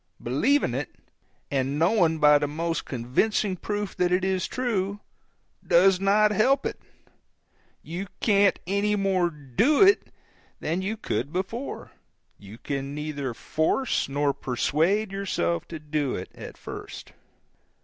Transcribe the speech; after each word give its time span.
Believing 0.19 0.73
it, 0.73 0.95
and 1.51 1.77
knowing 1.77 2.17
by 2.17 2.39
the 2.39 2.47
most 2.47 2.85
convincing 2.85 3.55
proof 3.55 3.95
that 3.97 4.11
it 4.11 4.25
is 4.25 4.47
true, 4.47 4.99
does 5.63 5.99
not 5.99 6.31
help 6.31 6.65
it: 6.65 6.79
you 7.83 8.07
can't 8.19 8.57
any 8.65 8.95
more 8.95 9.29
DO 9.29 9.83
it 9.83 10.11
than 10.59 10.81
you 10.81 10.97
could 10.97 11.31
before; 11.31 11.91
you 12.39 12.57
can 12.57 12.95
neither 12.95 13.35
force 13.35 14.09
nor 14.09 14.33
persuade 14.33 15.11
yourself 15.11 15.67
to 15.67 15.77
do 15.77 16.15
it 16.15 16.29
at 16.33 16.57
first. 16.57 17.13